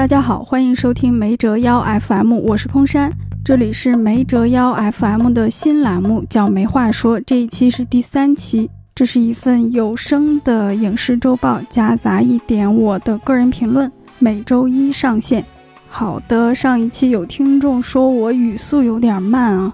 [0.00, 3.12] 大家好，欢迎收听没折腰 FM，我是空山，
[3.44, 7.20] 这里是没折腰 FM 的新栏目，叫没话说。
[7.20, 15.44] 这一期是第三期，这是一份有声的影视周报，夹杂一点我的个人评论，每周一上线。
[15.86, 19.70] 好的，上一期有听众说我语速有点慢啊，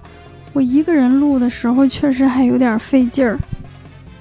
[0.51, 3.39] 我一个人录的时候确实还有点费劲儿。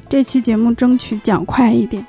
[0.09, 2.07] 这期节目争取讲快一点。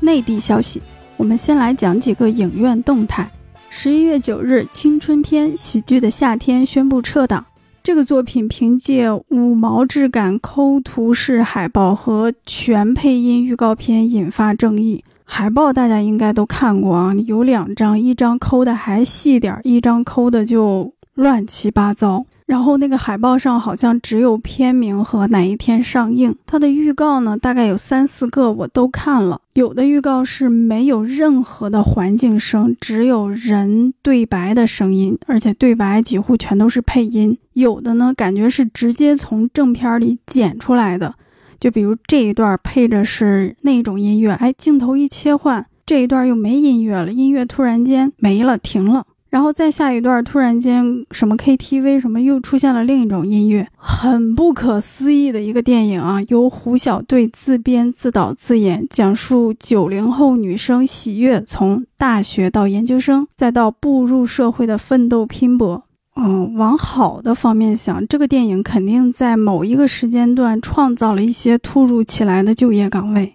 [0.00, 0.82] 内地消息，
[1.24, 3.26] 我们先来讲几个影院动态。
[3.70, 7.42] 十一月九日，青春片喜剧的夏天宣布撤档。
[7.82, 15.02] 这个作品凭借五毛质感抠图式海报和全配音预告片引发争议。
[15.24, 22.26] 海报大家应该都看过啊，有两张，一张抠的还细点儿，一张抠的就乱七八糟。
[22.46, 26.34] 然后那个海报上好像只有片名和哪一天上映。
[26.44, 29.40] 它的预告呢，大概有三四个，我都看了。
[29.54, 37.38] 有的预告是没有任何的环境声，只有人对白的声音，而且对白几乎全都是配音。
[37.54, 41.14] 有的呢，感觉是直接从正片里剪出来的。
[41.60, 49.06] 就比如这一段配着是那种音乐，哎，镜头一切换，这一段又没音乐了，音乐突然间没了，停了。
[49.34, 56.22] 然后再下一段，突然间什么 KTV 什么又出现了另一种音乐，很不可思议的一个电影啊！
[56.28, 65.82] 由胡小队自编自导自演，讲述九零后女生喜悦从大学到研究生再到步入社会的奋斗拼搏。
[66.14, 73.34] 嗯，往好的方面想，这个电影肯定在某一个时间段创造了一些突如其来的就业岗位。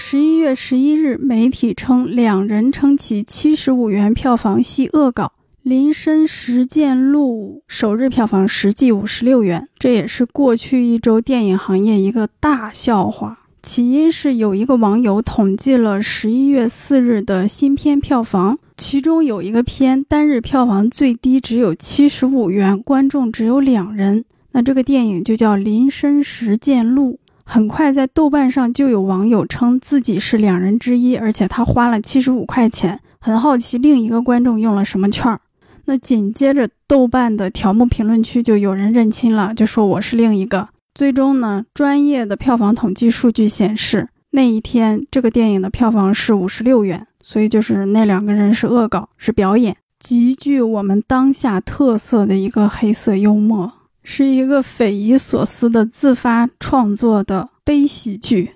[0.00, 5.24] 十一月十一日，媒体称两人撑起七十五元票房系恶搞，
[5.64, 13.40] 《林深时见录》首日票房实际五十六元，这也是过去一周电影行业一个大笑话。
[13.64, 27.18] 起因是有一个网友统计了十一月四日的新片票房，其中有一个片单日票房最低只有七十五元，观众只有两人，那这个电影就叫《林深时见录》。
[27.50, 33.00] 很快，在豆瓣上就有网友称自己是两人之一，而且他花了七十五块钱。
[33.18, 35.40] 很好奇另一个观众用了什么券儿。
[35.86, 40.68] 那紧接着，豆瓣的条目评论区就有人认亲了，就说我是另一个。
[40.94, 47.06] 最终呢，专业的票房统计数据显示，那一天这个电影的票房是五十六元。
[47.22, 53.72] 所以就是那两个人是恶搞，是表演，极具我们当下特色的一个黑色幽默。
[54.10, 58.52] 是一个匪夷所思的自发创作的悲喜剧，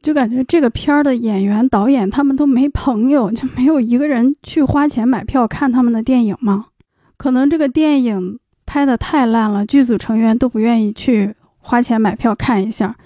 [0.00, 6.68] 就感觉这个片儿的演员、导演他们都没朋友，就没有一个人去花钱买票看他们的电影吗？
[7.18, 12.96] 可能这个电影拍的太烂了，剧组成员都不愿意去花钱买票看一下。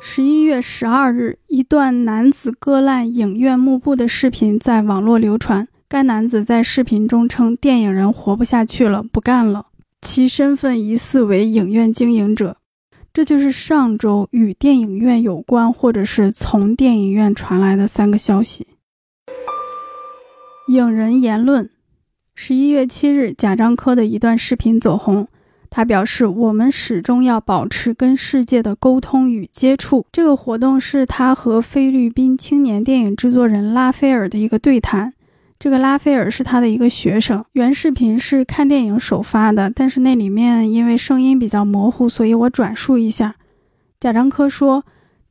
[0.00, 9.66] 十一月十二日，一段男子割烂影院幕布的视频在网络流传，该男子在视频中称电影人活不下去了，不干了。
[10.06, 12.58] 其身份疑似为影院经营者，
[13.12, 18.68] 这就是上周与电影院有关或者是从电影院传来的三个消息。
[20.68, 21.68] 影人言论：
[22.36, 25.26] 十一月七日，贾樟柯的一段视频走红，
[25.68, 35.12] 他表示：“我们始终要保持跟世界的沟通与接触。”这个活动是他和菲律宾青年电影制作人拉斐尔的一个对谈。
[35.66, 37.44] 这个拉斐尔是他的一个学生。
[37.54, 43.34] 原视频是看电影首发的，但是那里面因为声音比较模糊，所以我转述一下。
[43.98, 44.84] 贾樟柯说：“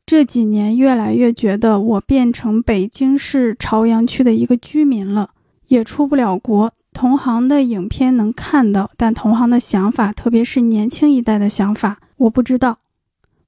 [0.04, 5.30] 这几年越来越觉得我变成北京市朝阳区的一个居民了，
[5.68, 6.70] 也出不了国。
[6.92, 12.76] 同行的影片能看到，但同行的想法，特别是年轻一代的想法，我不知道。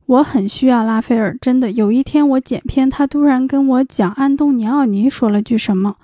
[0.06, 1.70] 我很需要拉斐尔，真的。
[1.72, 5.96] 有一天我剪片，他突然跟我讲安东尼奥尼说了句什么。”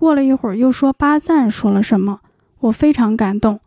[0.00, 2.20] 过了一会儿，又说巴赞说了什么，
[2.60, 3.60] 我非常感动。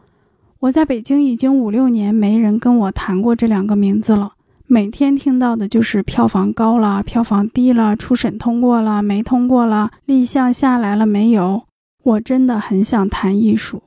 [0.62, 4.34] 我在北京已经五六年，没人跟我谈过这两个名字了。
[4.66, 11.66] 每天听到的就是票房高了，票房低了，初审通过了没通过了，立项下来了没有。
[12.02, 13.84] 我真的很想谈艺术，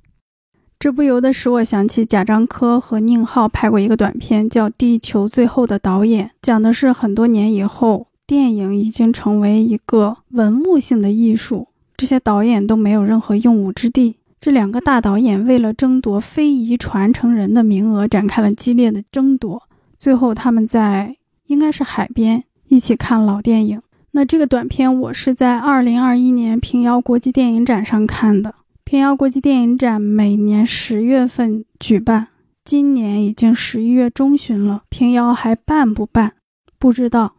[0.78, 11.66] 这不由得使我想起贾樟柯和宁浩拍过一个短片，叫《地球最后的导演》，讲的是很多年以后，电影已经成为一个文物性的艺术。
[11.96, 14.16] 这些导演都没有任何用武之地。
[14.38, 19.62] 这两个大导演为了争夺非遗传承人的名额，展开了激烈的争夺。
[19.96, 21.16] 最后，他们在
[21.46, 23.80] 应该是海边一起看老电影。
[24.12, 28.54] 那这个短片我是在二零二一年平遥国际电影展上看的。
[28.84, 32.28] 平遥国际电影展每年十月份举办，
[32.64, 36.34] 今年已经十一月中旬了，平遥还办不办？
[36.78, 37.34] 不知道。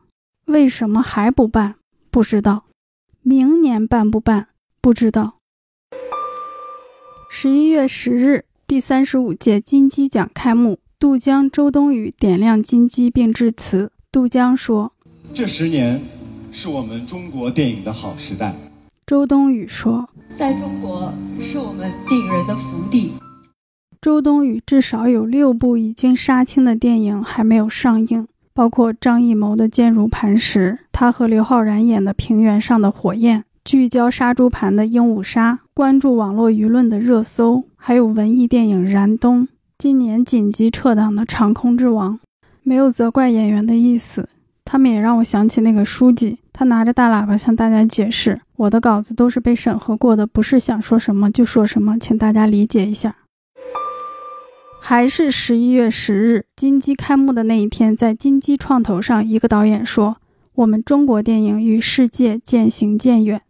[0.46, 1.76] 为什么还不办？
[2.12, 2.64] 不知道。
[3.30, 4.48] 明年办不办
[4.80, 5.40] 不知道。
[7.30, 13.92] 十一月十日，第三十五届金鸡奖开幕，杜江、周冬雨点亮金鸡并致辞。
[14.14, 14.94] 杜江说
[15.36, 16.02] ：“这十年
[16.54, 18.56] 是我们中国电影的好时代。”
[19.06, 20.08] 周冬雨说
[20.40, 23.12] ：“在中国是我们电影人的福地。”
[24.00, 28.26] 周冬雨至少有六部已经杀青的电影还没有上映，
[28.58, 33.42] 包括张艺谋的《坚如磐石》，他和刘昊然演的《平原上的火焰》。
[33.64, 39.44] 聚焦杀猪盘的鹦鹉杀，关注网络舆论的热搜，还有文艺电影《燃冬》，
[39.78, 42.16] 今年紧急撤档的《长空之王》，
[42.64, 44.28] 没有责怪演员的意思，
[44.66, 53.18] 他们也让我想起那个书记，他拿着大喇叭向大家解释：“我的稿子都是被审核过的，不是想说什么就说什么，请大家理解一下。”
[54.90, 60.16] 还是十一月十日，金鸡开幕的那一天，在金鸡创投上，一个导演说
[60.56, 63.42] ：“我们中国电影与世界渐行渐远。”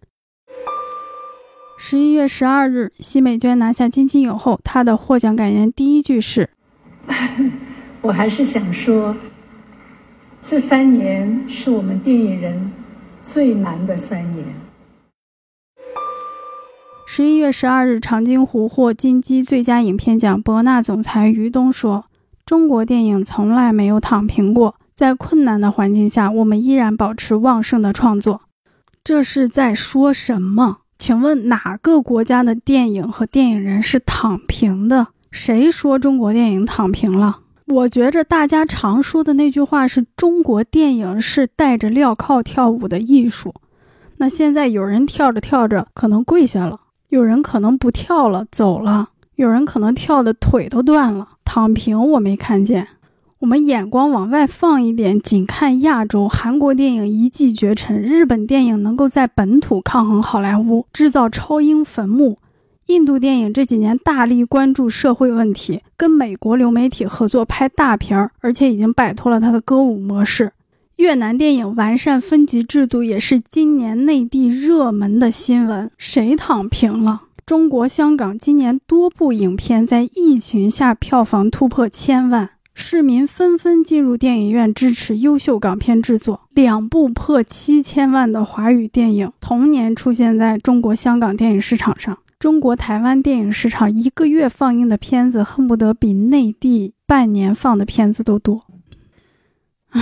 [1.78, 6.50] 十一月十二日，奚美娟拿下金鸡影后，她的获奖感言第一句是：
[8.02, 9.16] “我还是想说，
[10.42, 12.72] 这三年是我们电影人
[13.24, 14.44] 最难的三年。”
[17.18, 22.06] 十一月十二日，长津湖获金鸡最佳影片奖，博纳总裁于东说
[22.46, 28.42] ：“中国电影从来没有躺平过，在困难的环境下，我们依然保持旺盛的创作。”
[29.04, 30.82] 这是在说什么？
[31.00, 35.08] 请问哪个国家的电影和电影人是躺平的？
[35.32, 37.40] 谁说中国电影躺平了？
[37.66, 43.56] 我觉着大家常说的那句话是中国电影是带着镣铐跳舞的艺术。
[44.18, 52.88] 那现在有人跳着跳着可能跪下了，有人可能不跳了走了，有人可能跳的腿都断了，躺平我没看见。
[53.40, 62.40] 我们眼光往外放一点，仅看亚洲，韩国电影一骑绝尘，日本电影能够在本土抗衡好莱坞，制造超英坟墓。
[62.88, 70.52] 印度电影这几年大力关注社会问题，跟美国流媒体合作拍大片儿，而且已经摆脱了他的歌舞模式。
[70.98, 75.92] 越南电影完善分级制度，也是今年内地热门的新闻。
[75.98, 77.22] 谁躺平了？
[77.46, 82.50] 中国香港今年多部影片在疫情下票房突破千万。
[82.74, 92.18] 市民纷纷进入电影院支持优秀港片制作，两部破七千万的华语电影同年出现在中国香港电影市场上。
[92.40, 98.64] 中国台湾电影市场一个月放映的片子恨不得比内地半年放的片子都多。
[99.90, 100.02] 唉，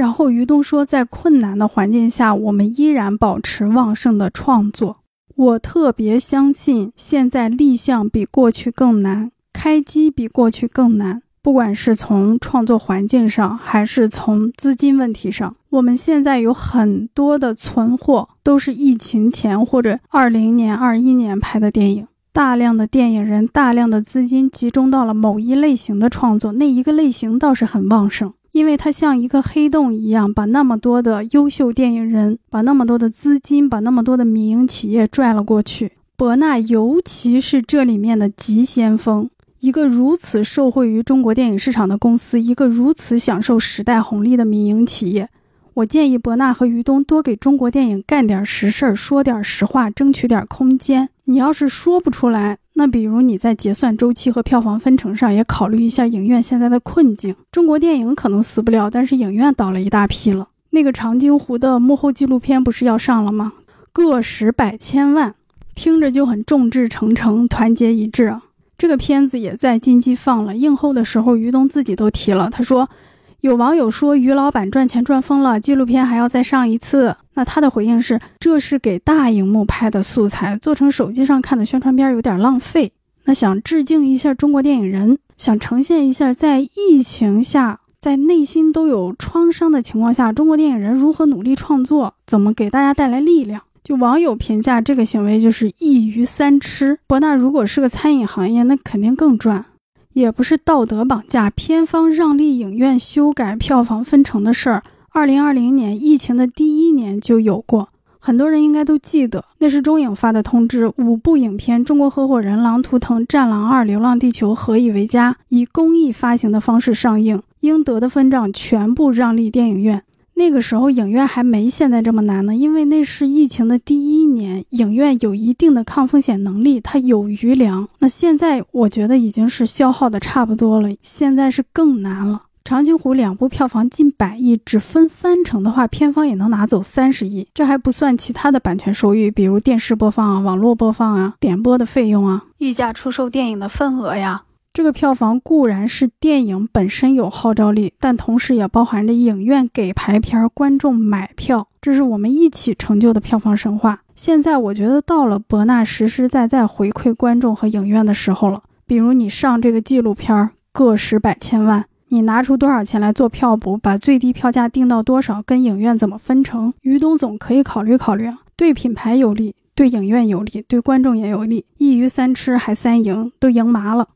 [0.00, 4.96] 然后于东说，在困难的环境下，我们依然保持旺盛的创作。
[5.36, 9.30] 我特别相信，现在立项比过去更难。
[9.52, 35.92] 开机比过去更难，不管是从创作环境上，还是从资金问题上，我们现在有很多的存货都是疫情前或者二零年、二一年拍的电影，大量的电影人、大量的资金集中到了某一类型的创作，那一个类型倒是很旺盛，因为它像一个黑洞一样，把那么多的优秀电影人、把那么多的资金、把那么多的民营企业拽了过去。
[36.16, 39.30] 博纳尤其是这里面的急先锋。
[39.60, 45.28] 一个如此受惠于中国电影市场的公司，一个如此享受时代红利的民营企业，
[45.74, 51.10] 我建议博纳和于东多给中国电影干点实事儿，说点实话，争取点空间。
[51.30, 57.36] 你要是说不出来，那比如你在结算周期和票房分成上也考虑一下影院现在的困境。
[57.52, 60.48] 中国电影可能死不了，但是影院倒了一大批了。
[60.70, 63.52] 那个长津湖的幕后纪录片不是要上了吗？
[63.92, 65.36] 个十百千万，
[65.76, 68.42] 听着就很众志成城、团结一致啊。
[68.76, 72.50] 这个片子也在金鸡放了，映后的时候，于东自己都提了。
[72.50, 72.90] 他说，
[73.40, 77.16] 有网友说于老板赚钱赚疯了，纪录片还要再上一次。
[77.34, 82.92] 那他的回应是，这是给大荧幕拍的素材，做成手机上看的宣传片有点浪费。
[83.24, 93.62] 那想致敬一下中国电影人，想呈现一下在疫情下，在内心都有创伤的情况下，中国电影人如何努力创作，怎么给大家带来力量。
[93.82, 96.98] 就网友评价这个行为就是一鱼三吃。
[97.06, 99.64] 博纳如果是个餐饮行业，那肯定更赚。
[100.12, 107.88] 也不是道德绑架，片方让利影院修改票房分成的事儿，二零二零年疫情的第一年就有过，
[108.18, 120.02] 很多人应该都记得，那是中影发的通知，五部影片《中国合伙人》《狼图腾》《战狼二》《流浪地球》《何以为家》以公益发行的方式上映，应得的分账全部让利电影院。
[120.34, 127.88] 那个时候影院还没现在这么难呢，因为那是疫情的第一年，影院有一定的抗风险能力，它有余粮。
[127.98, 132.44] 那现在我觉得已经是消耗的差不多了，现在是更难了。
[132.62, 137.48] 长津湖两部票房近百亿，只分三成的话，片方也能拿走三十亿。
[137.52, 144.44] 这还不算其他的版权收益，比如电视播放啊、网络播放啊、点播的费用啊、溢价出售电影的份额呀。
[144.72, 154.02] 这个票房固然是电影本身有号召力，但同时也包含着影院给排片、观众买票，这是我们一起成就的票房神话。
[154.14, 158.62] 现在我觉得到了博纳实实在在回馈观众和影院的时候了。
[158.86, 161.84] 比如你上这个纪录片，个十百千万。
[162.12, 163.76] 你拿出多少钱来做票补？
[163.76, 165.42] 把最低票价定到多少？
[165.42, 166.72] 跟影院怎么分成？
[166.82, 174.08] 于东总可以考虑考虑啊，对品牌有利，对影院有利，对观众也有利，一鱼三吃还三赢，都赢麻了。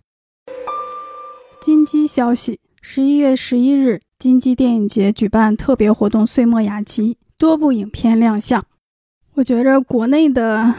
[1.65, 8.63] 金鸡消息：十一月十一日，金鸡电影节举办特别活动“岁末雅集”，多部影片亮相。
[9.33, 10.75] 我觉着国内的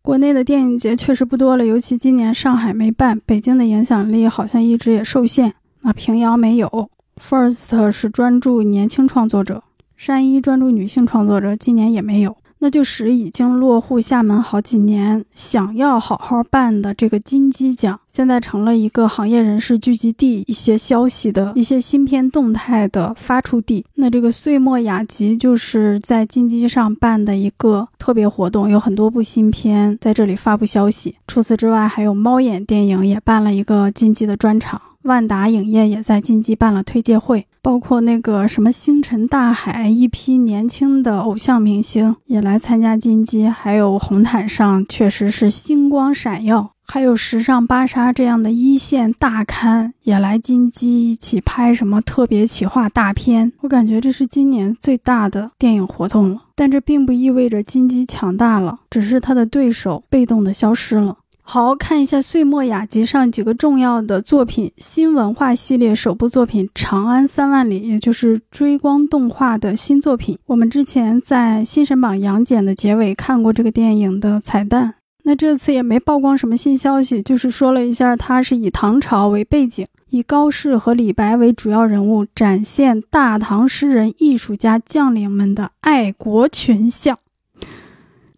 [0.00, 5.52] 国内的电影节确实不多了，尤其今年上海没办，北京的影响力好像一直也受限。
[5.82, 9.62] 那平遥没有，First 是专注年轻创作者，
[9.94, 23.84] 山一专注女性创作者，今年也没有，那就使已经落户厦门好几年，想要好好办的这个金鸡奖，现在成了一个行业人士聚集地，一些消息的一些新片动态的发出地。
[23.94, 31.16] 那这个岁末雅集就是在金鸡上办的一个特别活动，有很多部新片在这里发布消息。
[31.26, 34.80] 除此之外，还有猫眼电影也办了一个金鸡的专场。
[35.08, 53.50] 万达影业也在金鸡办了推介会，包括那个什么星辰大海，一批年轻的偶像明星也来参加金鸡，还有红毯上确实是星光闪耀，还有时尚芭莎这样的一线大咖也来金鸡一起拍什么特别企划大片。
[53.62, 61.16] 我感觉这是今年最大的电影活动了，但这并不意味着金鸡强大了，只是他的对手被动的消失了。
[61.50, 70.38] 好看一下岁末雅集上几个重要的作品，新文化系列首部作品《长安三万里》，也就是追光动画的新作品。
[70.44, 87.18] 我们之前在新神榜杨戬的结尾看过这个电影的彩蛋，那这次也没曝光什么新消息，就是说了一下，它是以唐朝为背景，以高适和李白为主要人物，展现大唐诗人、艺术家、将领们的爱国群像。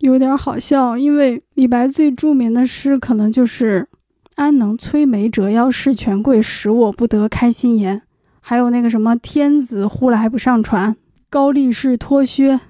[0.01, 3.87] 有点好笑，因为李白最著名的诗可能就是
[4.37, 8.03] “安能摧眉折腰事权贵，使我不得开心颜”，
[8.41, 10.97] 还有那个什么“天子呼来不上船，
[11.29, 12.61] 高力士脱靴”。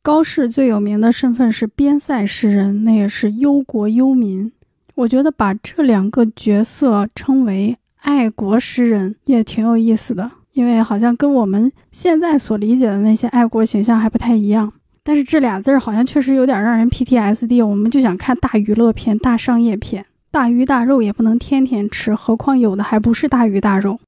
[0.00, 4.50] 高适最有名的身份是边塞诗人，那也是忧国忧民。
[4.94, 14.72] 我觉得把这两个角色称为爱国诗人也挺有意思的，因为好像跟我们现在所理解的那些爱国形象还不太一样。
[15.08, 23.98] 但是这俩字儿好像确实有点让人 PTSD，我们就想看大娱乐片、大商业片，大鱼大肉也不能天天吃，何况有的还不是大鱼大肉。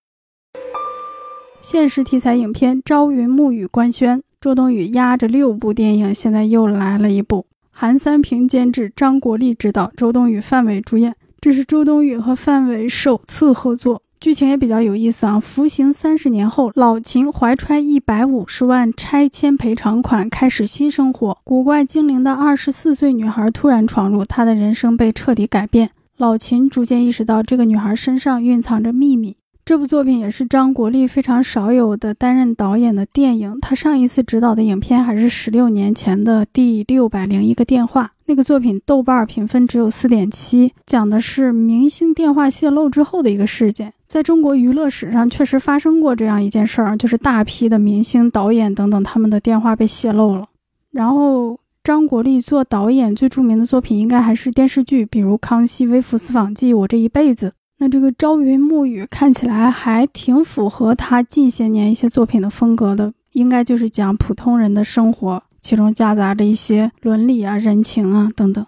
[1.59, 14.03] 现实题材影片《朝云暮雨》官宣，周冬雨压着六部电影，现在又来了一部，韩三平监制，张国立执导，周冬雨、范伟主演，这是周冬雨和范伟首次合作。
[14.21, 15.41] 剧情也比较有意思啊！
[15.41, 21.39] 服刑三十年后，老秦怀揣一百五十万拆迁赔偿款，开始新生活。
[21.43, 25.93] 古怪精灵的二十四岁女孩突然闯入，她的人生被彻底改变。
[26.19, 29.37] 老秦逐渐意识到，这个女孩身上蕴藏着秘密。
[29.71, 33.57] 这部作品也是张国立非常少有的担任导演的电影。
[33.61, 43.93] 他上一次执导的影片还是十六年前的《第六百零一个电话》，那个作品豆瓣评分只有四点七，讲的是明星电话泄露之后的一个事件。
[44.09, 50.49] 在中国娱乐史上，确实发生过这样一件事儿，就是大批的明星、导演等等他们的电话被泄露了。
[50.91, 57.51] 然后张国立做导演最著名的作品应该还是电视剧，比如《康熙微服私访记》《我这一辈子》。
[57.83, 68.67] 那这个朝云暮雨看起来还挺符合他近些年一些作品的风格的，应该就是讲普通人的生活，其中夹杂着一些伦理啊、人情啊等等。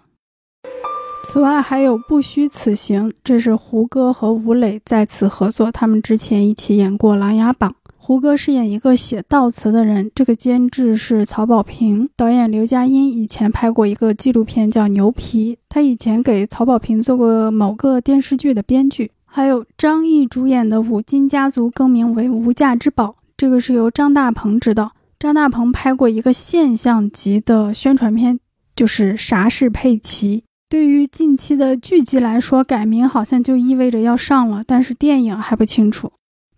[1.25, 7.69] 此外还有不虚此行，这是胡歌和吴磊再次合作，他们之前一起演过《琅琊榜》。
[8.05, 19.09] 胡歌饰演一个写悼词的人，这个监制是曹保平，导演刘嘉欣以前拍过一个纪录片叫《牛皮》，他以前给曹保平做过某个电视剧的编剧。
[19.23, 23.05] 还有张译主演的《五金家族》更名为《无价之宝》，
[23.37, 24.91] 这个是由张大鹏执导。
[25.17, 28.37] 张大鹏拍过一个现象级的宣传片，
[28.75, 30.39] 就是《啥是佩奇》。
[30.67, 36.11] 对于近期的剧集来说，改名好像就意味着要上了，但是电影还不清楚。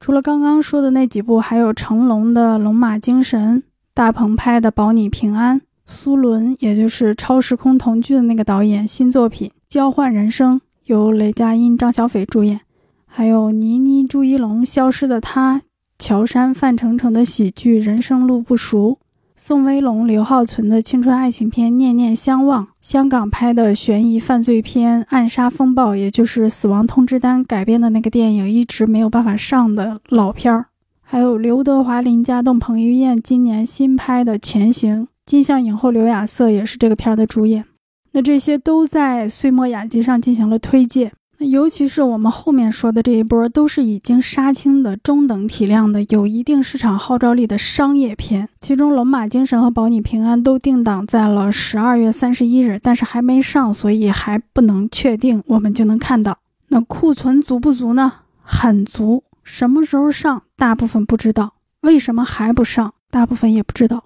[0.06, 3.58] 除了刚刚说的那几部，还有成龙的《龙马精神》，
[3.92, 12.62] 大鹏拍的《保你平安》，苏伦也就是《超时空同居》的那个导演新作品《交换人生》，由雷佳音、张小斐主演，
[13.08, 15.58] 还有倪妮、朱一龙《消失的他》，
[15.98, 19.00] 乔杉、范丞丞的喜剧《人生路不熟》，
[19.38, 30.68] 宋威龙、刘浩存的青春爱情片《念念相忘》，香港拍的悬疑犯罪片《暗杀风暴》，也就是《死亡通知单》改编的那个电影，一直没有办法上的老片儿，
[31.01, 37.65] 还有刘德华、林家栋、彭于晏今年新拍的《潜行》，金像影后刘雅瑟也是这个片儿的主演。
[38.13, 41.12] 那这些都在岁末雅集上进行了推介。
[41.38, 48.48] 那尤其是我们后面说的这一波，都是已经杀青的中等体量的、有一定市场号召力的商业片。
[48.62, 56.38] 其中，《龙马精神》和《保你平安》都定档在了十二月三十一日，但是还没上，所以还不能确定我们就能看到。
[56.70, 58.12] 那库存足不足呢？
[58.42, 59.24] 很足。
[59.44, 60.44] 什么时候上？
[60.56, 61.56] 大部分不知道。
[61.82, 62.94] 为什么还不上？
[63.12, 64.06] 大部分也不知道。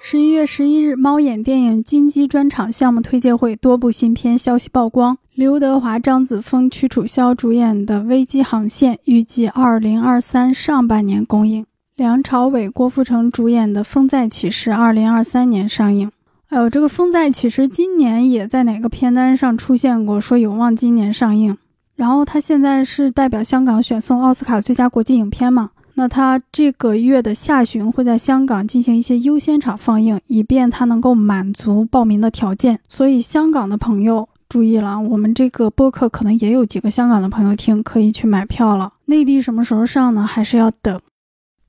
[0.00, 5.18] 十一月十一日，猫眼电影金鸡专场项目推介会，多部新片消息曝光。
[5.36, 11.66] 刘德华、张子枫、屈楚萧主演的《危机航线》预计二零二三上半年公映。
[11.94, 16.10] 梁朝伟、郭富城主演的《风再起时》二零二三年上映。
[16.48, 21.54] 哎呦，这个《风再起时》今年也在哪个片单上出现过，说有望今年上映。
[21.96, 25.68] 然后他现在是代表香港选送奥斯卡最佳国际影片嘛？
[25.96, 32.80] 那他这个月的下旬会在香港进行一些优先场放映，以便他能够满足报名的条件。
[32.88, 38.92] 所以香港的朋友注意了，我们这个播客可能也有几个香港的朋友听，可以去买票了。
[39.06, 40.26] 内地什么时候上呢？
[40.26, 41.00] 还是要等。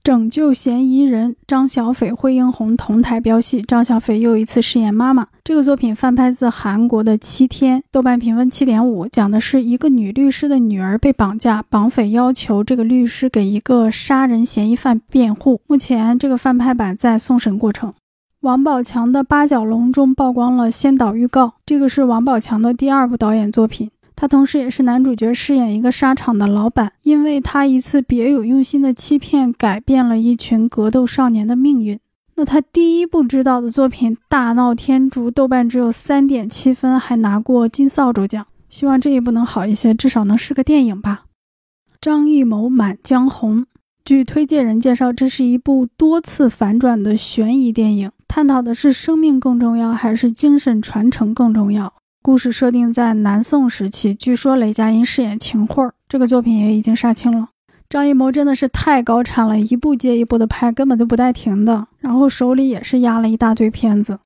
[0.03, 5.27] 拯救嫌疑人张小斐、惠英红同台飙戏，张小斐又一次饰演妈妈。
[5.43, 15.60] 这个作品翻拍自韩国的《七天》，豆瓣评分七点五，讲的是一个女律师的女儿被绑架，绑匪要求这个律师给一个杀人嫌疑犯辩护。
[15.67, 17.93] 目前这个翻拍版在送审过程。
[18.41, 23.89] 王宝强的《八角笼》中曝光了先导预告，这个是王宝强的第二部导演作品。
[24.15, 32.00] 他同时也是男主角，饰演一个沙场的老板，因为他一次别有用心的欺骗，改变了一群格斗少年的命运。
[32.36, 38.46] 那他第一部执导的作品《大闹天竺》，豆瓣只有三点七分，还拿过金扫帚奖。
[38.70, 41.24] 希望这一部能好一些，至少能是个电影吧。
[42.00, 43.61] 张艺谋《满江红》，
[44.05, 51.94] 据推荐人介绍，这是一部多次反转的悬疑电影，探讨的是生命更重要还是精神传承更重要。
[52.22, 57.50] 故事设定在南宋时期，据说雷佳音饰演秦桧儿，这个作品也已经杀青了。
[57.90, 61.87] 张艺谋真的是太高产了，一部接一部的拍，根本都不带停的。
[62.00, 64.20] 然后手里也是压了一大堆片子。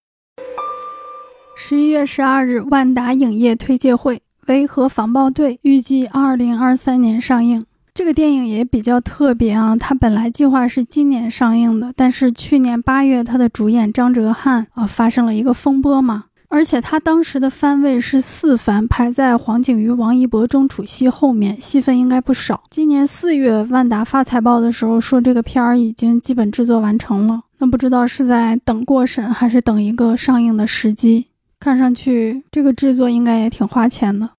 [1.55, 7.63] 十一月十二日，万达影业推介会，《维和防暴队》预计二零二三年上映。
[7.93, 16.25] 这个电影也比较特别啊，它本来计划是今年上映的，但是去年八月，它的主演张哲瀚啊发生了一个风波嘛。
[16.47, 22.63] 而且他当时的番位是四番，排在黄景瑜、王一博、钟楚曦后面，戏份应该不少。
[22.69, 31.27] 今年四月，万达发财报的时候说这个片儿已经基本制作完成了，那不知道是在等过审还是等一个上映的时机。
[31.57, 34.31] 看上去这个制作应该也挺花钱的。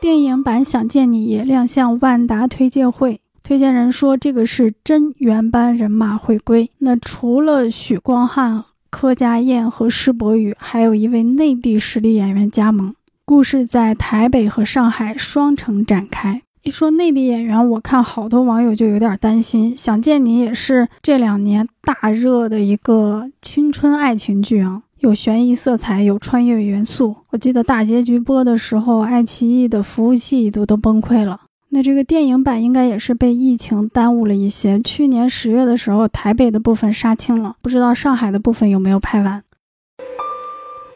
[0.00, 6.70] 电影版《想见你》也亮相万达推介会，推荐人说这个是真原班人马回归。
[6.78, 8.64] 那除了许光汉。
[8.88, 12.94] 柯佳燕和施柏宇，还有一位内地实力演员加盟。
[13.26, 16.40] 故事在台北和上海双城展开。
[16.62, 19.76] 一说内地演员，我看好多网友就有点担心。
[19.76, 27.14] 想见你也是这两年大热的一个青春爱情剧啊，有悬疑色彩，有穿越元素。
[27.30, 31.42] 我记得大结局播的时候，爱奇艺的服务器一度都崩溃了。
[31.68, 34.80] 那这个电影版应该也是被疫情耽误了一些。
[34.80, 39.44] 去年十月的时候，台北的部分杀青了，不知道上海的部分有没有拍完。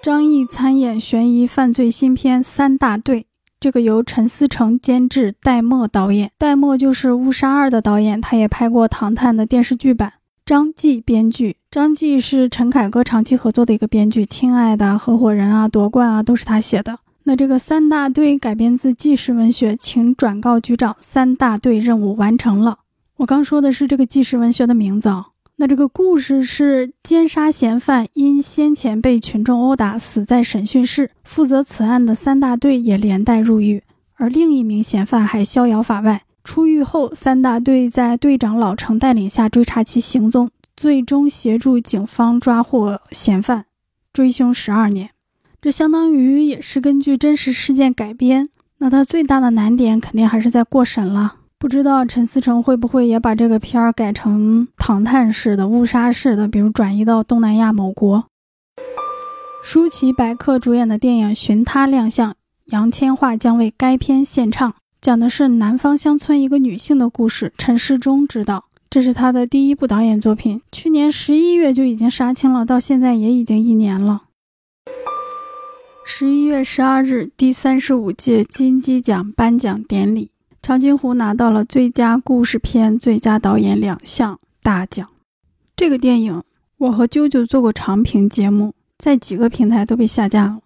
[0.02, 3.20] 张译参演悬疑犯罪新片《三大队》，
[3.60, 6.32] 这个由陈思诚监制，戴墨导演。
[6.36, 10.14] 戴墨就是《误杀二》的导演，他也拍过《唐探》的电视剧版。
[10.50, 16.98] 张继编剧，张继是陈凯歌长期合作的一个编剧，《亲爱的合伙人》啊，《夺冠》啊，都是他写的。
[17.22, 22.80] 那这个三大队改编自纪实文学，请转告局长，三大队任务完成了。
[23.18, 25.28] 我刚说的是这个纪实文学的名字啊。
[25.54, 33.84] 那这个故事是奸杀嫌犯因先前被群众殴打死在审讯室，负责此案的三大队也连带入狱，
[34.16, 36.22] 而另一名嫌犯还逍遥法外。
[36.42, 43.66] 出狱后，三大队在队长老程带领下追查其行踪，最终协助警方抓获嫌犯，
[44.12, 45.10] 追凶十二年。
[45.60, 48.48] 这相当于也是根据真实事件改编，
[48.78, 51.36] 那它最大的难点肯定还是在过审了。
[51.58, 58.24] 不知道陈思诚会不会也把这个片儿改成唐探式的、误杀式的，比如转移到东南亚某国。
[59.62, 62.34] 舒淇、白客主演的电影《寻他》亮相，
[62.68, 64.74] 杨千嬅将为该片献唱。
[65.00, 67.54] 讲的是南方乡村一个女性的故事。
[67.56, 70.60] 陈世忠执导，这是他的第一部导演作品。
[70.70, 74.24] 去年十一月就已经杀青了，到现在也已经一年了。
[76.04, 85.08] 十一月十二日，第三十五届金鸡奖颁奖典礼，长津湖拿到了最佳故事片、最佳导演两项大奖。
[85.74, 86.42] 这个电影，
[86.76, 90.58] 我和啾啾做过长评节目，在几个平台都被下架了。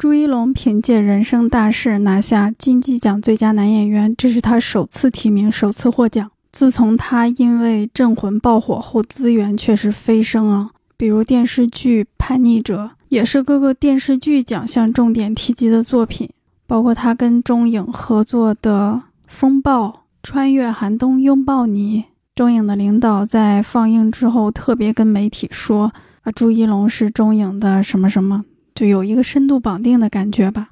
[0.00, 6.30] 朱一龙凭借《人生大事》拿下金鸡奖最佳男演员，这是他首次提名、首次获奖。
[6.50, 12.84] 自从他因为《镇魂》爆火后，资源确实飞升啊，比如电视剧《叛逆者》。
[13.10, 16.30] 也是各个电视剧奖项重点提及的作品，
[16.66, 19.88] 包括他跟中影合作的《风暴》
[20.22, 21.98] 《穿越寒冬拥抱你》。
[22.34, 25.92] 中影的领导在放映之后特别跟媒体说
[26.24, 28.46] ：“啊，朱一龙是中影的什么什么，
[28.80, 30.70] 就有一个深度绑定的感觉吧。”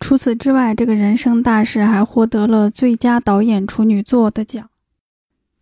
[0.00, 4.70] 除此之外，这个人生大事还获得了最佳导演处女作的奖，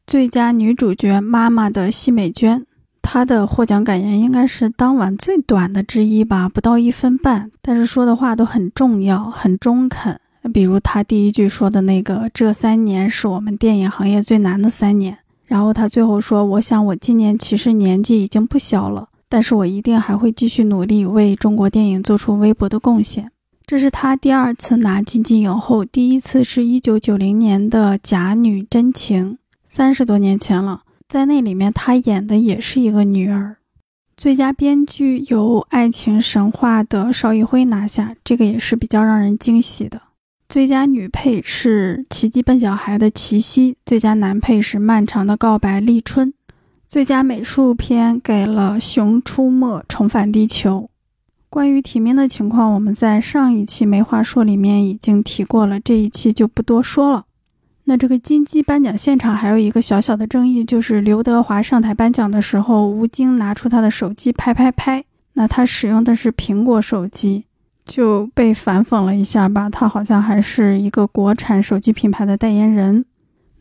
[0.06, 2.64] 最佳女主角妈妈的奚美娟。
[3.02, 10.20] 她的获奖感言应该是当晚最短的之一吧，不到一分半，但是说的话都很重要、很中肯。
[10.54, 23.30] 比如她第一句说的那个“这三年是我们电影行业最难的三年”，然后他最后说：“我想我今年其实年纪已经不小了，但是我一定还会继续努力，为中国电影做出微薄的贡献。”
[23.66, 29.32] 这是他第二次拿金鸡影后，第一次是一九九零年的《假女真情》，
[29.66, 30.84] 三十多年前了。
[31.06, 33.56] 在那里面，她演的也是一个女儿。
[34.16, 40.00] 最佳编剧由《爱情神话》的邵艺辉拿下，这个也是比较让人惊喜的。
[40.48, 46.32] 最佳女配是《奇迹笨小孩》的齐溪，最佳男配是《漫长的告白》立春。
[46.88, 50.85] 最佳美术片给了《熊出没：重返地球》。
[51.51, 57.27] 关于提名的情况，我们在上一期没话说里面已经提过了，这一期就不多说了。
[57.85, 67.44] 那这个金鸡颁奖现场还有一个小小的争议，就是刘德华上台颁奖的时候，吴京拿出他的手机拍拍拍，那他使用的是苹果手机，
[67.85, 69.68] 就被反讽了一下吧。
[69.68, 73.05] 他好像还是一个国产手机品牌的代言人。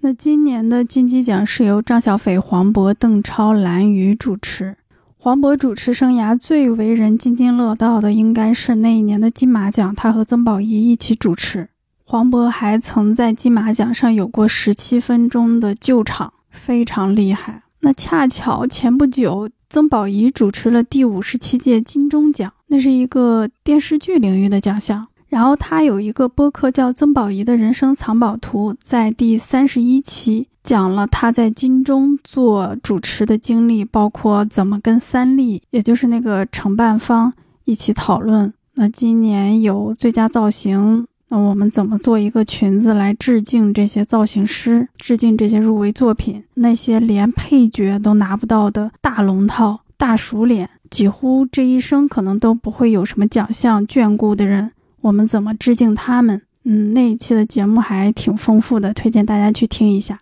[0.07, 4.77] 那今年的金鸡奖是由张小斐、黄渤、邓超、蓝宇主持。
[5.17, 11.67] 黄渤主持生涯最为人津津乐道的，应该是那一年的金马奖，他和曾宝仪一起主持。
[12.05, 17.63] 黄渤还曾在金马奖上有过十七分钟的救场，非常厉害。
[17.81, 25.07] 那恰巧前不久，曾宝仪主持了第五十七届金钟奖，那是一个电视剧领域的奖项。
[25.27, 37.33] 然后他有一个播客叫《曾宝仪的人生藏宝图》，在第三十一期讲了他在金钟做主持的经历，包括怎么跟三立，也就是那个承办方
[37.65, 38.53] 一起讨论。
[38.75, 41.05] 那今年有最佳造型。
[41.29, 46.41] 那我们怎么做一个裙子来致敬这些造型师，致敬这些入围作品？
[46.53, 54.71] 那些连配角都拿不到的大龙套、大熟脸，几乎这一生可能都不会有什么奖项眷顾的人，
[55.07, 56.41] 我们怎么致敬他们？
[56.65, 60.19] 嗯，那一期的节目还挺丰富的，推荐大家去听一下。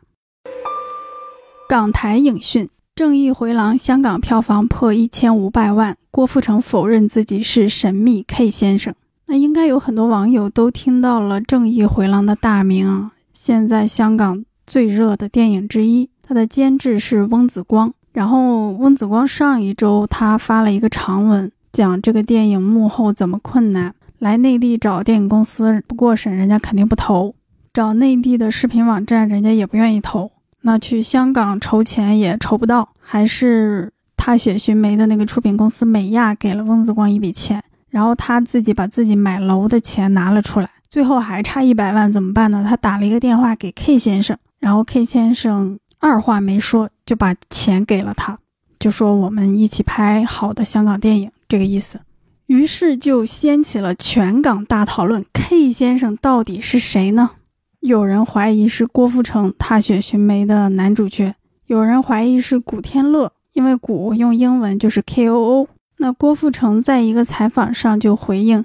[1.67, 8.93] 港台影讯，《正义回廊》香港票房破一千五百万，郭富城否认自己是神秘 K 先生。
[9.25, 13.11] 那应该有很多网友都听到了《正义回廊》的大名啊！
[13.33, 17.91] 现在香港最热的电影之一，它的监制是翁子光。
[18.13, 23.95] 然后翁子光上一周他发了一个长文，讲这个电影幕后怎么困难。
[24.19, 27.33] 来内地找电影公司不过审，人家肯定不投；
[27.73, 30.31] 找内地的视频网站，人家也不愿意投。
[30.61, 37.63] 那去香港筹钱也筹不到，还是踏雪寻梅的那个出品公司美亚给了翁子光一笔钱。
[37.89, 42.65] 然后他自己把自己买楼的钱拿了出来，最后还差一百万，怎么办呢？
[42.67, 48.37] 他打了一个电话给 K 先生，然后 K 先生二话没说就把钱给了他，
[48.79, 51.99] 就说我们一起拍好的香港电影这个意思。
[52.47, 57.31] 于是就掀起了全港大讨论：K 先生到底是谁呢？
[57.79, 61.33] 有人怀疑是郭富城《踏雪寻梅》的男主角，
[61.65, 65.67] 有人怀疑是古天乐，因为古用英文就是 K O O。
[65.97, 68.63] 那郭富城在一个采访上就回应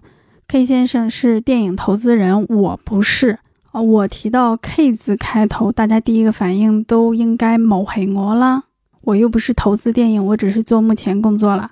[0.49, 3.39] ，K 先生是电影投资人，我不是
[3.73, 3.81] 啊。
[3.81, 8.65] 我提到 K 字开头，大家第一个反应都应该某黑我啦。
[9.03, 11.71] 我又不是投资电影，我只是做幕前工作了。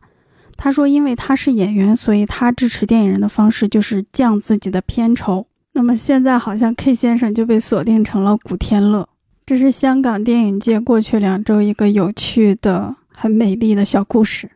[0.60, 5.46] 他说，因为他是演员，所以他支持电影人的方式就是降自己的片酬。
[5.74, 9.08] 那么现在好像 K 先生就被锁定成了古天乐。
[9.46, 14.50] 这是香港电影界过去两周一个有趣的、很美丽的小故事。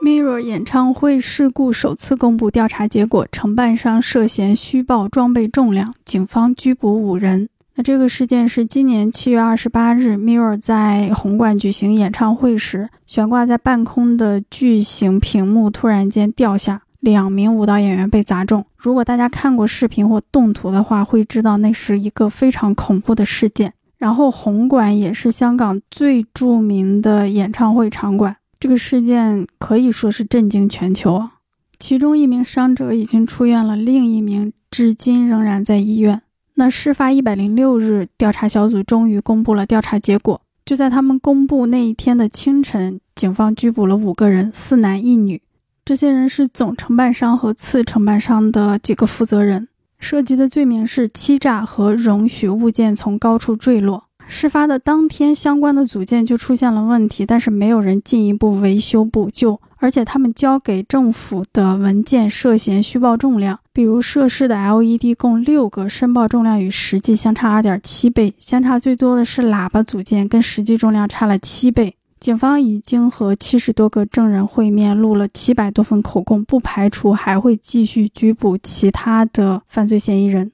[0.00, 7.48] Mirror 演唱会事故首次公布调查结果，承办商涉嫌虚报装备重量，警方拘捕五人。
[7.82, 18.64] 这个事件是今年七月二十八日，Mirror 在红馆举行演唱会时，悬挂在半空的巨型屏幕突然间掉下，两名舞蹈演员被砸中。
[18.76, 23.72] 如果大家看过视频或动图的话，会知道那是一个非常恐怖的事件。
[23.98, 28.36] 然后红馆也是香港最著名的演唱会场馆。
[28.58, 31.32] 这个事件可以说是震惊全球啊！
[31.78, 36.22] 其中一名伤者已经出院了，另一名至今仍然在医院。
[36.60, 40.42] 那事发一百零六日，调查小组终于公布了调查结果。
[40.62, 45.40] 就在他们公布那一天的清晨，警方拘捕了五个人，四男一女。
[45.86, 49.68] 这些人是总承办商和次承办商的几个负责人，
[49.98, 54.09] 涉及的罪名是欺诈和容许物件从高处坠落。
[54.30, 71.96] 事发的当天，相关的组件就出现了问题，但是没有人进一步维修补救，而且他们交给政府的文件涉嫌虚报重量，比如涉事的 LED 共六个，申报重量与实际相差二点七倍，相差最多的是喇叭组件，跟实际重量差了七倍。
[72.20, 80.52] 警方已经和七十多个证人会面，录了七百多份口供，不排除还会继续拘捕其他的犯罪嫌疑人。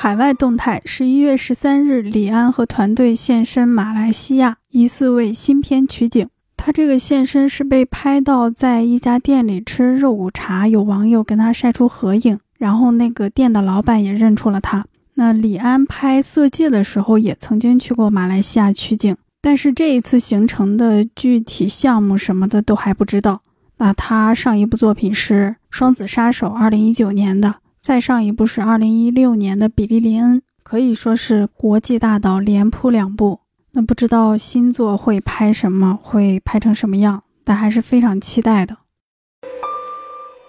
[0.00, 6.28] 海外动态：十一月十三日，李安和团队现身马来西亚，疑似为新片取景。
[6.56, 14.86] 他这个现身是被拍到在一家店里吃肉骨茶，有网友跟他晒出合影，然后那个店的老板也认出了他。
[15.14, 23.40] 那李安拍《色戒》的时候也曾经去过马来西亚取景，但是这一次行程的具体项目什么的都还不知道。
[23.78, 27.56] 那他上一部作品是《双子杀手》，二零一九年的。
[27.88, 33.40] 再上一部是二零一六年的《比利林恩》，可以说是国际大导连扑两部。
[33.72, 38.74] 那不知道新作会拍什么，会拍成什么样，但还是非常期待的。《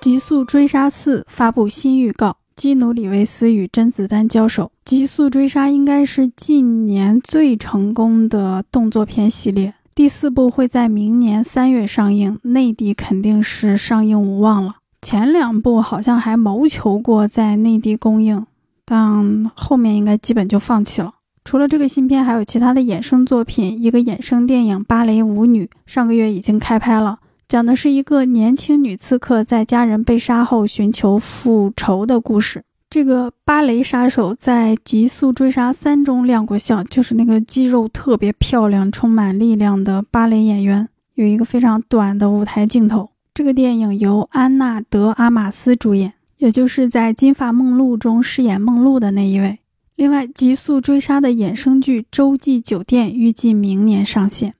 [0.01, 4.65] 极速追杀四》发布新预告，基努·里维斯与甄子丹交手。
[4.83, 14.75] 《极速追杀》应该是近年最成功的动作片系列，第四部会在明年三月上映，内地肯定是上映无望了。
[15.01, 18.45] 前两部好像还谋求过在内地公映，
[18.85, 21.13] 但后面应该基本就放弃了。
[21.45, 23.81] 除了这个新片，还有其他的衍生作品。
[23.81, 32.61] 一个衍生电影《芭蕾舞女》上个月已经开拍了，讲的是一个年轻女刺客在家人被杀后寻求复仇的故事。
[32.89, 43.09] 这个芭蕾杀手在《极速追杀三》中亮过相，就是那个肌肉特别漂亮、充满力量的芭蕾演员，有一个非常短的舞台镜头。
[43.39, 49.59] 这个电影由安娜·德阿玛斯主演，也就是在《金发梦露》中饰演梦露的那一位。
[49.95, 54.55] 另外，《极速追杀》的衍生剧《洲际酒店》预计明年上线。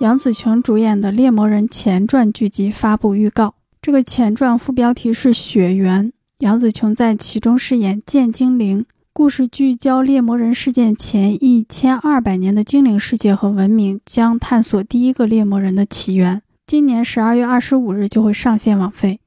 [0.00, 6.08] 杨紫琼主演的《猎魔人前传》剧集发布预告，这个前传副标题是《血缘》，
[6.40, 8.84] 杨紫琼在其中饰演剑精灵。
[9.12, 16.42] 故事聚焦猎魔人事件前一千二百年的精灵世界和文明，将探索第一个猎魔人的起源。
[16.68, 19.20] 今年十二月二十五日就会上线网飞。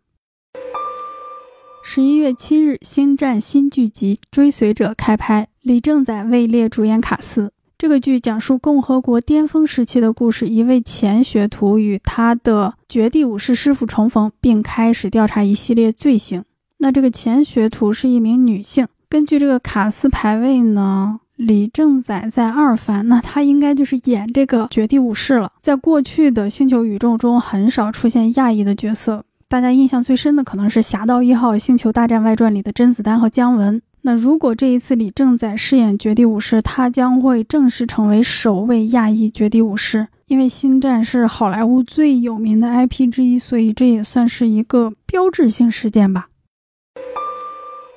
[1.83, 7.51] 十一月七日，《星战》新剧集《追随者》开拍，李正宰位列主演卡司。
[7.79, 16.45] 这个剧讲述共和国巅峰时期的故事，一位前学徒与他的绝地武士师傅重逢，并开始调查一系列罪行。
[16.77, 18.87] 那这个前学徒是一名女性。
[19.09, 21.21] 根据这个卡司排位呢？
[21.43, 25.51] 李正宰在二番，那他应该就是演这个绝地武士了。
[25.59, 33.81] 在过去的星球宇宙中，很少出现亚裔的角色，大家印象最深的可能是《侠盗一号：星球大战外传》里的甄子丹和姜文。
[34.03, 40.07] 那如果这一次李正宰饰演绝地武士，他将会正式成为首位亚裔绝地武士。
[40.27, 46.27] 因为《星战》是好莱坞最有名的 IP 之一，所以这也算是一个标志性事件吧。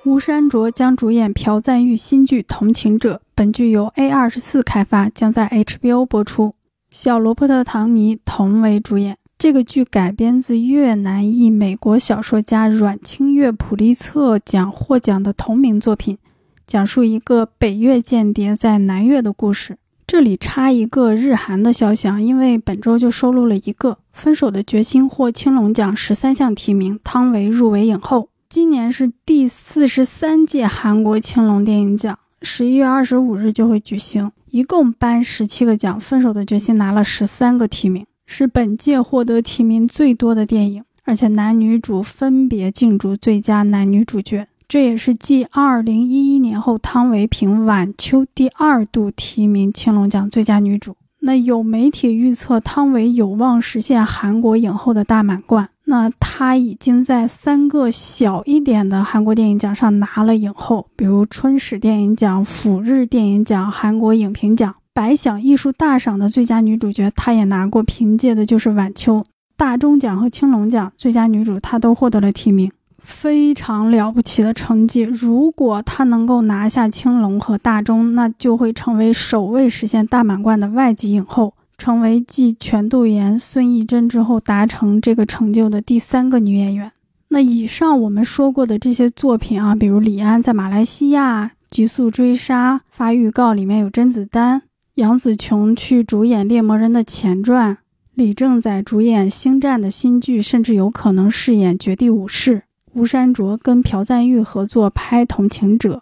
[0.05, 6.55] 吴珊卓将主演朴赞郁新剧《同情者》，本剧由 A 二十四开发，将在 HBO 播出。
[6.90, 9.17] 小罗伯特·唐尼同为主演。
[9.38, 16.19] 这个剧改编自越南裔美国小说家阮清月普利策奖获奖的同名作品，
[16.67, 19.79] 讲述一个北越间谍在南越的故事。
[20.07, 28.29] 这里插一个日韩的消息，因为本周就收录了一个《分手的决心》获青龙奖十三项提名，汤唯入围影后。
[28.55, 50.95] 今年是第四十三届韩国青龙电影奖，十一月二十五日就会举行，一共颁十七个奖，《分手的决心》拿了十三个提名，是本届获得提名最多的电影，而且男女主分别竞逐最佳男女主角，这也是继二零一一年后汤唯凭《晚秋》第二度提名青龙奖最佳女主。
[51.23, 55.71] 那有媒体预测汤唯有望实现韩国影后的大满贯。
[55.94, 69.20] 那她已经在三个小一点的韩国电影奖上拿了影后，比如春史电影奖、釜日电影奖、韩国影评奖、百想艺术大赏的最佳女主角，她也拿过，凭借的就是《晚秋》。
[69.57, 72.68] 大钟奖和青龙奖最佳女主，她都获得了提名。
[73.04, 75.02] 非常了不起的成绩。
[75.02, 86.92] 如果他能够拿下青龙和大钟，那就会成为首位实现大满贯的外籍影后，成为继全度妍、孙艺珍之后达成这个成就的第三个女演员。
[87.28, 94.62] 那以上我们说过的这些作品啊，比如李安在马来西亚《极速追杀》发预告里面有甄子丹，
[94.94, 97.76] 杨紫琼去主演《猎魔人》的前传，
[98.14, 102.58] 李正宰主演《星战》的新剧，甚至有可能饰演《绝地武士》。
[102.92, 105.96] 吴珊卓跟朴赞玉合作拍《同情者》，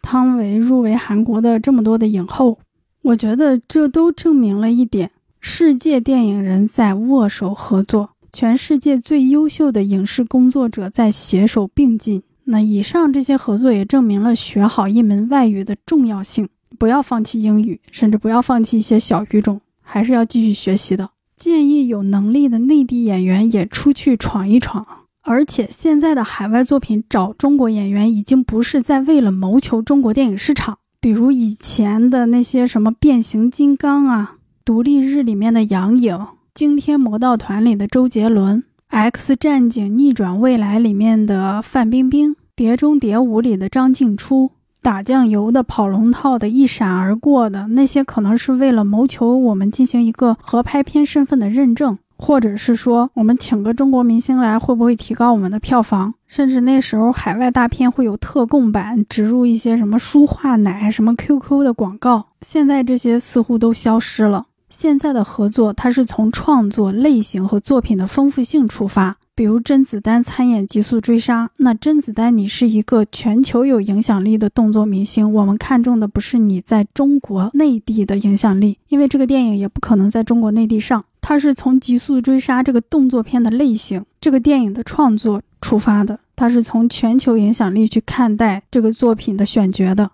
[0.00, 2.60] 汤唯入围韩国的这么多的影后，
[3.08, 12.22] 我觉得这都证明了一点：世界电影人在握手合作，全世界最优秀的影视工作者在携手并进。
[12.44, 21.08] 那以上这些合作也证明了学好一门外语的重要性，不要放弃英语，甚至不要放弃一些小语种，还是要继续学习的。
[21.34, 24.86] 建议有能力的内地演员也出去闯一闯。
[25.22, 30.78] 而且现在的海外作品找中国演员，已经不是在为了谋求中国电影市场。
[31.08, 44.50] 比如以前的那些什么变形金刚啊、独立日里面的杨颖、惊天魔盗团里的周杰伦、X 战警逆转未来里面的范冰冰、碟中谍五里的张静初、
[44.82, 51.96] 打酱油的跑龙套的一闪而过的那些，可能是为了谋求我们进行一个合拍片身份的认证。
[52.18, 56.12] 或者是说，我们请个中国明星来，会不会提高我们的票房？
[56.26, 62.26] 甚至那时候海外大片会有特供版，植入一些什么舒化奶、什么 QQ 的广告。
[62.42, 64.46] 现在这些似乎都消失了。
[64.68, 69.16] 现在的合作，它是从创作类型和作品的丰富性出发。
[69.34, 81.04] 比如甄子丹参演《极速追杀》，那甄子丹，你是一个全球有影响力的动作明星，我们看中的不是你在中国内地的影响力，因为这个电影也不可能在中国内地上。
[81.28, 90.10] 它是从《极速追杀》这个动作片的类型、这个电影的创作出发的，它是从全球影响力去看待这个作品的选角的。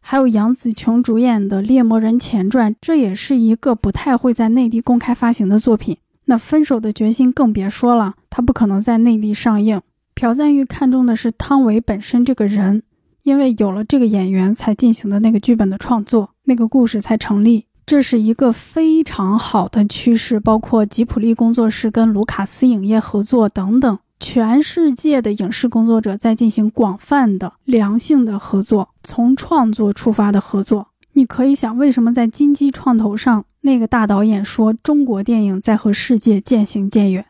[0.00, 5.96] 还有杨紫琼主演的《猎魔人前传》，这也是一个不太会在内地公开发行的作品。
[6.26, 9.80] 那分手的决心更别说了，他不可能在内地上映。
[10.14, 12.84] 朴赞玉看中的是汤唯本身这个人，
[13.24, 17.66] 因为有了这个演员才进行的那个剧本的创作，那个故事才成立。
[17.92, 30.88] 这是一个非常好的趋势，包括吉普力工作室跟卢卡斯影业合作等等，全世界的影视工作者在进行广泛的良性的合作，从创作出发的合作。
[31.12, 33.44] 你可以想，为什么在金鸡创投上？
[33.60, 37.26] 那个大导演说：“中国电影在和世界渐行渐远。”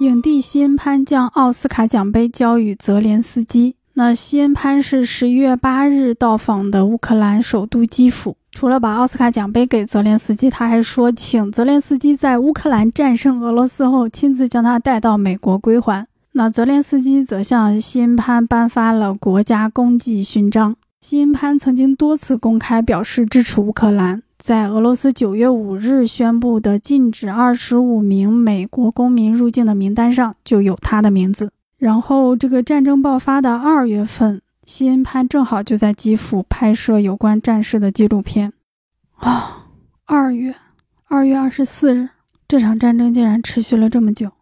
[0.00, 3.74] 影帝西恩潘将奥斯卡奖杯交予泽连斯基。
[3.98, 8.36] 那西恩潘是十一月八日到访的乌克兰首都基辅。
[8.52, 16.06] 除了把奥斯卡奖杯给泽连斯基，他还说请泽连斯基在乌克兰战胜俄罗斯后，亲自将他带到美国归还。
[16.34, 20.76] 那泽连斯基则向西恩潘颁发了国家功绩勋章。
[21.00, 31.50] 西恩潘曾经多次公开表示支持乌克兰，在俄罗斯九月五日宣布的禁止二十五名美国公民入境的名单上就有他的名字。
[31.78, 38.52] 然后，这个战争爆发的二月份，西恩潘正好就在基辅拍摄有关战事的纪录片。
[39.14, 39.68] 啊，
[40.04, 40.56] 二月，
[41.06, 42.08] 二月二十四日，
[42.48, 44.32] 这场战争竟然持续了这么久。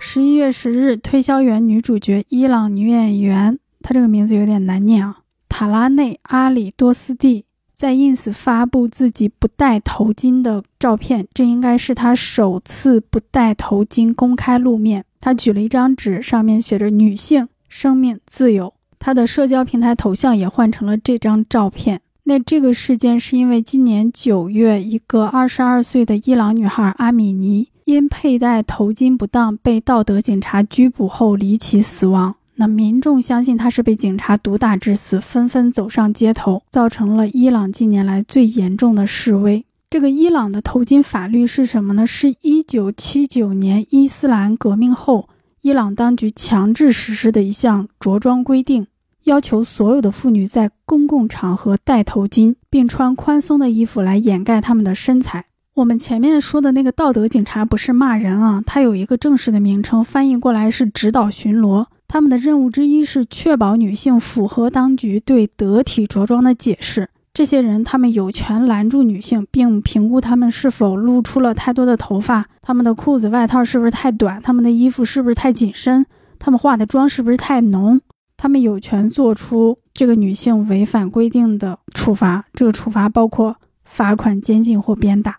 [0.00, 3.56] 十一月十日，推销员女主角伊朗女演员。
[3.82, 15.04] 她这个名字有点难念啊，塔拉内阿里多斯蒂在 ins 发布自己不戴头巾的照片，这应该是他首次不戴头巾公开露面。
[15.20, 18.72] 他举了一张纸，上面写着“女性、生命、自由”。
[18.98, 22.00] 他的社交平台头像也换成了这张照片。
[22.24, 32.36] 那这个事件是因为今年九月，一个二十二岁的伊朗女孩阿米尼因佩戴头巾不当被道德警察拘捕后离奇死亡。
[32.56, 39.64] 那民众相信她是被警察毒打致死，纷纷走上街头，造成了伊朗近年来最严重的示威。
[39.90, 42.06] 这个伊朗的头巾法律是什么呢？
[42.06, 45.28] 是一九七九年伊斯兰革命后，
[45.62, 48.86] 伊朗当局强制实施的一项着装规定，
[49.24, 55.46] 要求所有的妇女在公共场合戴头巾，并穿宽松的衣服来掩盖她们的身材。
[55.74, 61.86] 我们前面说的那个道德警察不是骂人啊，它有一个正式的名称，翻译过来是指导巡逻。
[62.06, 76.04] 他们的任务之一是确保女性符合当局对得体着装的解释，这些人他们有权拦住女性，并评估他们是否露出了太多的头发，他们的裤子、外套是不是太短，他们的衣服是不是太紧身，
[76.38, 78.00] 他们化的妆是不是太浓。
[78.36, 85.38] 他们有权做出这个女性违反规定的处罚，这个处罚包括罚款、监禁或鞭打。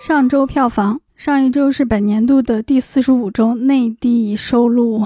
[0.00, 5.04] 上周票房，上一周是本年度的第四十五周，内地收录，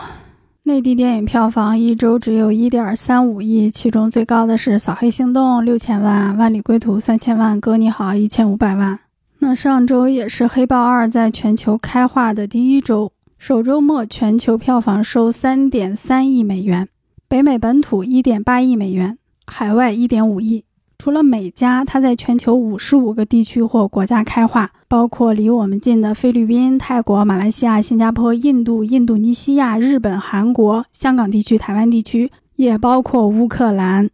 [0.62, 9.00] 内地电影票房一周只有一点三五亿，其中最高的是《扫黑行动》六千万，《万里归途》三千万，《哥你好》一千五百万。
[9.38, 13.10] 那上周也是《黑豹二》在全球开画的第一周。
[13.38, 16.86] 首周末全球票房收三点三亿美元，
[17.26, 20.62] 北美本土一点八亿美元，海外一点五亿。
[21.00, 34.10] 除了美加，它在全球五十五个地区或国家开画，包括离我们近的菲律宾、泰国、马来西亚、新加坡、印度、印度尼西亚、日本、韩国、香港地区、台湾地区，也包括乌克兰。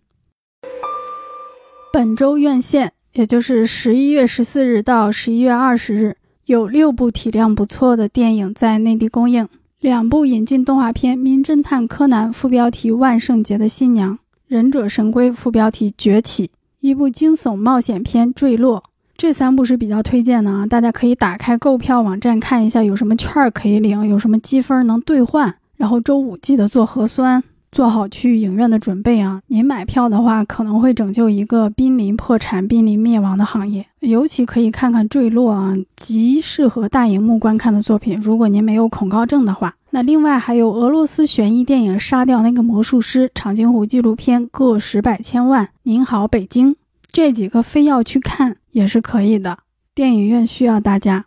[1.93, 6.16] 本周院线，也就是十一月十四日到十一月二十日。
[6.45, 9.49] 有六部体量不错的电影在内地公映，
[9.80, 14.12] 两部引进动画片《名侦探柯南》副标题《万圣节的新娘》，
[14.47, 16.47] 《忍者神龟》副标题《崛起》，
[16.87, 18.78] 一部惊悚冒险片《坠落》。
[19.16, 27.43] 这三部是比较推荐的啊，大家可以打开购票网站看一下有什么券可以领，有什么积分能兑换，然后周五记得做核酸。
[27.73, 29.43] 做好去影院的准备啊！
[29.49, 33.87] 您买票的话，可能会拯救一个濒临破产、濒临灭亡的行业。
[34.01, 38.19] 尤其可以看看《坠落》啊，极适合大荧幕观看的作品。
[38.21, 46.77] 如果您没有恐高症的话，那另外还有俄罗斯悬疑电影《杀掉那个魔术师》、长津湖纪录片《个十百千万》、您好北京
[47.11, 49.59] 这几个非要去看也是可以的。
[49.95, 51.27] 电影院需要大家。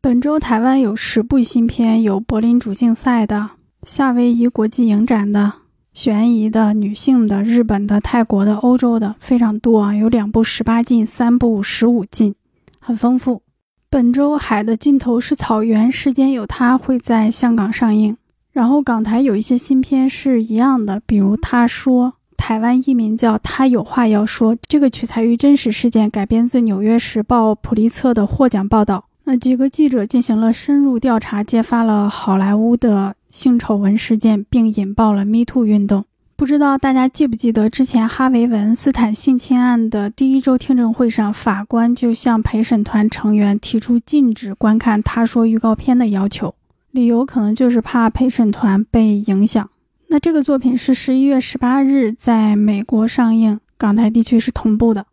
[0.00, 3.50] 本周台湾有十部新片，有柏林主竞赛的、
[3.82, 5.52] 夏威夷国际影展的。
[5.96, 12.34] 悬疑的、女性的、日本的、泰国的、欧洲的非常多啊，有两部十八禁，三部十五禁，
[12.78, 13.40] 很丰富。
[13.88, 18.14] 本周《海的尽头是草原》，时间有它会在香港上映。
[18.52, 29.06] 然后港台有一些新片是一样的，比如《他说》，台湾译名叫《他有话要说》，这个取材于真实事件，改编自《纽约时报》普利策的获奖报道。
[29.24, 33.14] 那几个记者进行了深入调查，揭发了好莱坞的。
[33.36, 36.06] 性丑闻事件，并引爆了 Me Too 运动。
[36.36, 46.54] 不知道大家记不记得，之前哈维·文斯坦性侵案的第一周听证会上，法官就向陪审团成员提出禁止观看《他说》预告片的要求，
[46.92, 49.68] 理由可能就是怕陪审团被影响。
[50.08, 55.04] 那这个作品是十一月十八日在美国上映，港台地区是同步的。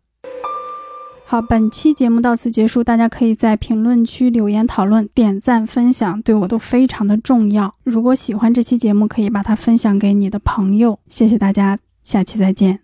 [1.34, 2.84] 好，本期节目到此结束。
[2.84, 7.74] 大家可以在评论区留言讨论、点赞、分享，对我都非常的重要。
[7.82, 11.00] 如果喜欢这期节目，可以把它分享给你的朋友。
[11.08, 12.83] 谢谢大家，下期再见。